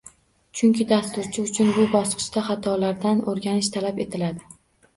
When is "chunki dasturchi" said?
0.59-1.43